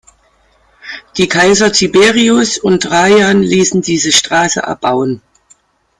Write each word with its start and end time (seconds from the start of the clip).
Die 1.17 1.27
Kaiser 1.27 1.71
Tiberius 1.71 2.57
und 2.57 2.81
Trajan 2.81 3.43
ließen 3.43 3.83
diese 3.83 4.11
Straße 4.11 4.59
erbauen. 4.61 5.21